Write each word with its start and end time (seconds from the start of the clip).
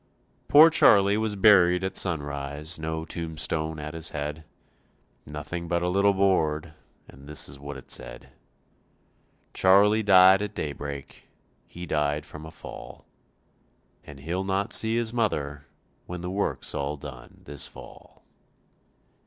Poor 0.47 0.71
Charlie 0.71 1.15
was 1.15 1.35
buried 1.35 1.83
at 1.83 1.95
sunrise, 1.95 2.79
no 2.79 3.05
tombstone 3.05 3.77
at 3.77 3.93
his 3.93 4.09
head, 4.09 4.43
Nothing 5.27 5.67
but 5.67 5.83
a 5.83 5.89
little 5.89 6.15
board 6.15 6.73
and 7.07 7.27
this 7.29 7.47
is 7.47 7.59
what 7.59 7.77
it 7.77 7.91
said, 7.91 8.29
"Charlie 9.53 10.01
died 10.01 10.41
at 10.41 10.55
daybreak, 10.55 11.29
he 11.67 11.85
died 11.85 12.25
from 12.25 12.47
a 12.47 12.51
fall, 12.51 13.05
And 14.03 14.21
he'll 14.21 14.43
not 14.43 14.73
see 14.73 14.95
his 14.95 15.13
mother 15.13 15.67
when 16.07 16.21
the 16.21 16.31
work's 16.31 16.73
all 16.73 16.97
done 16.97 17.41
this 17.43 17.67
fall." 17.67 18.23